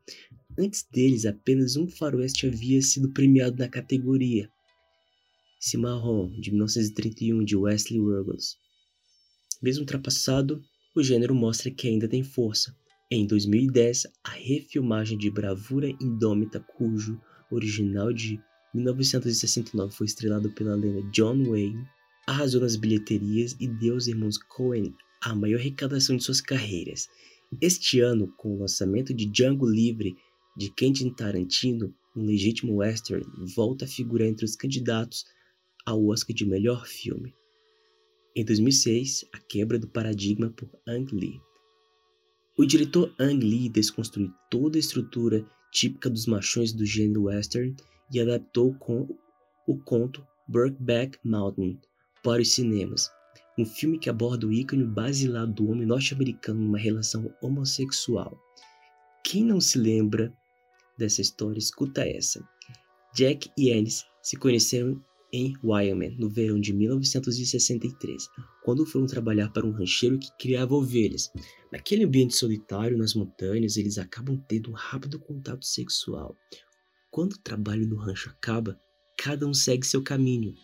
Antes 0.58 0.86
deles, 0.90 1.26
apenas 1.26 1.76
um 1.76 1.86
faroeste 1.86 2.46
havia 2.46 2.80
sido 2.80 3.12
premiado 3.12 3.58
na 3.58 3.68
categoria. 3.68 4.50
Cimarron, 5.60 6.30
de 6.40 6.50
1931, 6.50 7.44
de 7.44 7.56
Wesley 7.56 8.00
Ruggles. 8.00 8.56
Mesmo 9.62 9.82
ultrapassado, 9.82 10.62
o 10.94 11.02
gênero 11.02 11.34
mostra 11.34 11.70
que 11.70 11.88
ainda 11.88 12.08
tem 12.08 12.22
força. 12.22 12.74
Em 13.10 13.26
2010, 13.26 14.06
a 14.24 14.30
refilmagem 14.30 15.18
de 15.18 15.30
Bravura 15.30 15.90
Indômita, 16.00 16.60
cujo 16.60 17.20
original 17.50 18.12
de 18.12 18.40
1969 18.74 19.94
foi 19.94 20.06
estrelado 20.06 20.50
pela 20.52 20.74
lenda 20.74 21.02
John 21.10 21.44
Wayne, 21.44 21.86
arrasou 22.26 22.62
nas 22.62 22.76
bilheterias 22.76 23.54
e 23.60 23.68
deu 23.68 23.94
aos 23.94 24.06
irmãos 24.06 24.38
Coen 24.38 24.94
a 25.22 25.34
maior 25.34 25.60
arrecadação 25.60 26.16
de 26.16 26.24
suas 26.24 26.40
carreiras. 26.40 27.08
Este 27.60 28.00
ano, 28.00 28.32
com 28.36 28.56
o 28.56 28.58
lançamento 28.58 29.14
de 29.14 29.26
Django 29.26 29.66
Livre 29.66 30.16
de 30.56 30.70
Quentin 30.70 31.10
Tarantino, 31.10 31.94
um 32.16 32.24
legítimo 32.24 32.76
western 32.76 33.24
volta 33.54 33.84
a 33.84 33.88
figurar 33.88 34.26
entre 34.26 34.46
os 34.46 34.56
candidatos 34.56 35.26
ao 35.84 36.06
Oscar 36.06 36.34
de 36.34 36.46
melhor 36.46 36.86
filme. 36.86 37.34
Em 38.34 38.42
2006, 38.42 39.26
a 39.34 39.38
quebra 39.38 39.78
do 39.78 39.86
paradigma 39.86 40.50
por 40.50 40.68
Ang 40.88 41.14
Lee. 41.14 41.40
O 42.58 42.64
diretor 42.64 43.14
Ang 43.20 43.44
Lee 43.44 43.68
desconstruiu 43.68 44.32
toda 44.50 44.78
a 44.78 44.80
estrutura 44.80 45.46
típica 45.72 46.08
dos 46.08 46.26
machões 46.26 46.72
do 46.72 46.86
gênero 46.86 47.24
western 47.24 47.76
e 48.10 48.18
adaptou 48.18 48.74
com 48.78 49.06
o 49.68 49.78
conto 49.84 50.26
Brokeback 50.48 51.18
Mountain 51.22 51.78
para 52.22 52.40
os 52.40 52.54
cinemas, 52.54 53.10
um 53.58 53.66
filme 53.66 53.98
que 53.98 54.08
aborda 54.08 54.46
o 54.46 54.52
ícone 54.52 54.84
basilar 54.84 55.46
do 55.46 55.70
homem 55.70 55.86
norte-americano 55.86 56.60
numa 56.60 56.78
relação 56.78 57.30
homossexual. 57.42 58.40
Quem 59.22 59.44
não 59.44 59.60
se 59.60 59.78
lembra 59.78 60.32
dessa 60.98 61.20
história, 61.20 61.58
escuta 61.58 62.06
essa. 62.06 62.46
Jack 63.14 63.50
e 63.56 63.70
Ennis 63.70 64.04
se 64.22 64.36
conheceram 64.36 65.02
em 65.32 65.54
Wyoming 65.62 66.16
no 66.18 66.28
verão 66.28 66.60
de 66.60 66.72
1963, 66.72 68.28
quando 68.64 68.86
foram 68.86 69.06
trabalhar 69.06 69.50
para 69.50 69.66
um 69.66 69.72
rancheiro 69.72 70.18
que 70.18 70.30
criava 70.38 70.74
ovelhas. 70.74 71.30
Naquele 71.72 72.04
ambiente 72.04 72.36
solitário 72.36 72.96
nas 72.96 73.14
montanhas, 73.14 73.76
eles 73.76 73.98
acabam 73.98 74.42
tendo 74.48 74.70
um 74.70 74.74
rápido 74.74 75.18
contato 75.18 75.64
sexual. 75.64 76.36
Quando 77.10 77.34
o 77.34 77.42
trabalho 77.42 77.86
no 77.86 77.96
rancho 77.96 78.30
acaba, 78.30 78.78
cada 79.18 79.46
um 79.46 79.54
segue 79.54 79.86
seu 79.86 80.02
caminho. 80.02 80.54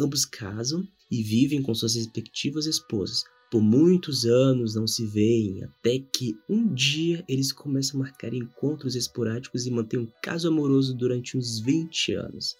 Ambos 0.00 0.24
casam 0.24 0.86
e 1.10 1.22
vivem 1.22 1.62
com 1.62 1.74
suas 1.74 1.94
respectivas 1.94 2.66
esposas. 2.66 3.22
Por 3.50 3.60
muitos 3.60 4.24
anos 4.24 4.76
não 4.76 4.86
se 4.86 5.04
veem, 5.04 5.64
até 5.64 5.98
que 5.98 6.38
um 6.48 6.72
dia 6.72 7.24
eles 7.28 7.50
começam 7.50 8.00
a 8.00 8.04
marcar 8.04 8.32
encontros 8.32 8.94
esporádicos 8.94 9.66
e 9.66 9.72
manter 9.72 9.98
um 9.98 10.06
caso 10.22 10.46
amoroso 10.46 10.94
durante 10.94 11.36
uns 11.36 11.58
20 11.58 12.12
anos. 12.14 12.54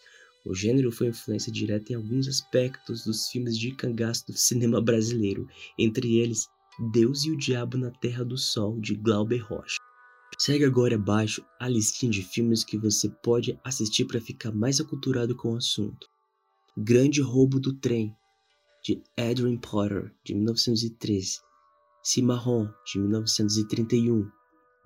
O 0.44 0.52
gênero 0.52 0.90
foi 0.90 1.06
influência 1.06 1.52
direta 1.52 1.92
em 1.92 1.96
alguns 1.96 2.26
aspectos 2.26 3.04
dos 3.04 3.28
filmes 3.28 3.56
de 3.56 3.70
cangaço 3.70 4.26
do 4.26 4.32
cinema 4.36 4.80
brasileiro, 4.80 5.46
entre 5.78 6.18
eles 6.18 6.48
Deus 6.92 7.24
e 7.24 7.30
o 7.30 7.36
Diabo 7.36 7.78
na 7.78 7.92
Terra 7.92 8.24
do 8.24 8.36
Sol, 8.36 8.80
de 8.80 8.96
Glauber 8.96 9.44
Rocha. 9.44 9.76
Segue 10.38 10.64
agora 10.64 10.96
abaixo 10.96 11.44
a 11.60 11.68
listinha 11.68 12.10
de 12.10 12.22
filmes 12.22 12.64
que 12.64 12.76
você 12.76 13.08
pode 13.22 13.56
assistir 13.62 14.06
para 14.06 14.20
ficar 14.20 14.50
mais 14.50 14.80
aculturado 14.80 15.36
com 15.36 15.52
o 15.52 15.56
assunto. 15.56 16.08
Grande 16.76 17.20
Roubo 17.20 17.60
do 17.60 17.74
Trem, 17.74 18.16
de 18.82 19.02
Adrian 19.16 19.58
Potter, 19.58 20.12
de 20.24 20.34
1903, 20.34 21.40
Cimarron, 22.02 22.68
de 22.92 22.98
1931, 22.98 24.30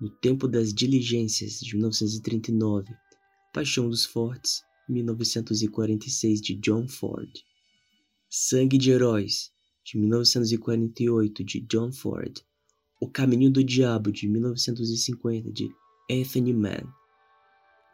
No 0.01 0.09
Tempo 0.21 0.47
das 0.47 0.73
Diligências, 0.73 1.59
de 1.61 1.75
1939, 1.75 2.93
Paixão 3.53 3.89
dos 3.89 4.05
Fortes, 4.05 4.61
1946, 4.89 6.41
de 6.41 6.55
John 6.55 6.87
Ford, 6.87 7.29
Sangue 8.29 8.77
de 8.77 8.91
Heróis, 8.91 9.51
de 9.85 9.97
1948, 9.97 11.43
de 11.43 11.61
John 11.61 11.91
Ford, 11.91 12.41
O 12.99 13.09
Caminho 13.09 13.49
do 13.49 13.63
Diabo, 13.63 14.11
de 14.11 14.27
1950, 14.27 15.51
de 15.51 15.69
Anthony 16.11 16.53
Mann, 16.53 16.85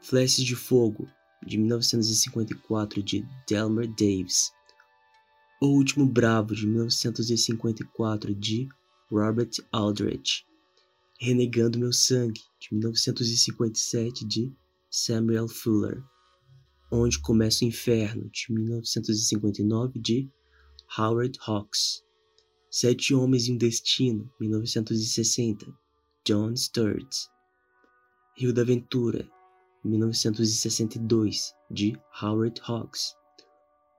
Flashes 0.01 0.43
de 0.43 0.55
Fogo, 0.55 1.07
de 1.45 1.57
1954, 1.57 3.03
de 3.03 3.23
Delmer 3.47 3.87
Daves, 3.87 4.51
o 5.63 5.67
Último 5.67 6.07
Bravo, 6.07 6.55
de 6.55 6.65
1954, 6.65 8.33
de 8.33 8.67
Robert 9.11 9.51
Aldrich. 9.71 10.43
Renegando 11.19 11.77
Meu 11.77 11.93
Sangue, 11.93 12.41
de 12.59 12.73
1957, 12.73 14.25
de 14.25 14.51
Samuel 14.89 15.47
Fuller. 15.47 16.03
Onde 16.91 17.19
Começa 17.19 17.63
o 17.63 17.67
Inferno, 17.67 18.27
de 18.31 18.51
1959, 18.51 19.99
de 19.99 20.27
Howard 20.97 21.37
Hawks. 21.45 22.03
Sete 22.71 23.13
Homens 23.13 23.47
e 23.47 23.51
um 23.51 23.57
Destino, 23.57 24.31
1960, 24.39 25.67
John 26.25 26.55
Sturges. 26.55 27.29
Rio 28.35 28.51
da 28.51 28.63
Aventura, 28.63 29.29
1962, 29.85 31.53
de 31.69 31.95
Howard 32.19 32.59
Hawks. 32.65 33.13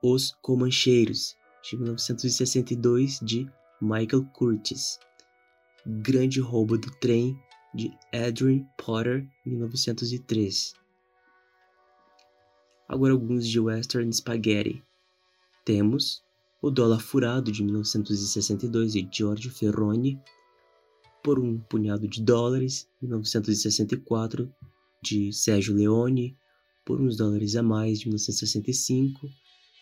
Os 0.03 0.33
Comancheiros, 0.41 1.37
de 1.63 1.77
1962, 1.77 3.19
de 3.21 3.49
Michael 3.81 4.25
Curtis. 4.33 4.99
Grande 5.85 6.41
Roubo 6.41 6.77
do 6.77 6.91
Trem, 6.99 7.37
de 7.73 7.91
Adrian 8.13 8.65
Potter, 8.77 9.25
1903. 9.45 10.75
Agora 12.87 13.13
alguns 13.13 13.47
de 13.47 13.59
Western 13.59 14.11
Spaghetti. 14.11 14.83
Temos 15.65 16.21
O 16.61 16.69
Dólar 16.69 16.99
Furado, 16.99 17.51
de 17.51 17.63
1962, 17.63 18.93
de 18.93 19.07
Giorgio 19.11 19.51
Ferroni. 19.51 20.19
Por 21.23 21.39
um 21.39 21.57
Punhado 21.59 22.07
de 22.07 22.21
Dólares, 22.21 22.89
1964, 23.01 24.53
de 25.01 25.31
Sérgio 25.31 25.73
Leone. 25.73 26.37
Por 26.85 26.99
uns 26.99 27.15
dólares 27.15 27.55
a 27.55 27.63
mais, 27.63 27.99
de 27.99 28.07
1965, 28.07 29.29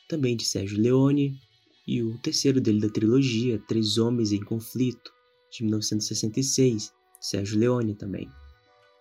também 0.07 0.37
de 0.37 0.45
Sérgio 0.45 0.79
Leone 0.79 1.39
e 1.87 2.01
o 2.01 2.17
terceiro 2.19 2.61
dele 2.61 2.79
da 2.79 2.89
trilogia, 2.89 3.61
Três 3.67 3.97
Homens 3.97 4.31
em 4.31 4.43
Conflito, 4.43 5.11
de 5.51 5.63
1966, 5.63 6.93
Sérgio 7.19 7.59
Leone 7.59 7.95
também. 7.95 8.29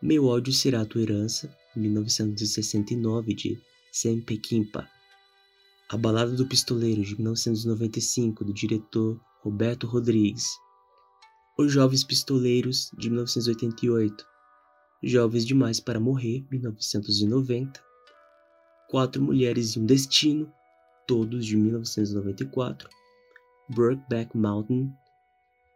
Meu 0.03 0.27
ódio 0.27 0.53
será 0.53 0.81
a 0.81 0.87
tua 0.87 1.03
herança, 1.03 1.55
1969, 1.77 3.35
de 3.35 3.59
Sam 3.93 4.21
Peckinpah. 4.21 4.89
A 5.91 5.97
Balada 5.97 6.33
do 6.33 6.47
Pistoleiro, 6.47 7.03
de 7.03 7.15
1995, 7.17 8.45
do 8.45 8.53
diretor 8.53 9.21
Roberto 9.43 9.87
Rodrigues. 9.87 10.47
Os 11.59 11.73
Jovens 11.73 12.05
Pistoleiros, 12.05 12.91
de 12.97 13.11
1988. 13.11 14.25
Jovens 15.03 15.45
Demais 15.45 15.81
para 15.81 16.01
Morrer, 16.01 16.47
1990. 16.51 17.83
Quatro 18.89 19.23
Mulheres 19.23 19.77
e 19.77 19.79
um 19.79 19.87
Destino, 19.87 20.53
todos 21.11 21.45
de 21.45 21.57
1994, 21.57 22.89
Brokeback 23.69 24.37
Mountain, 24.37 24.89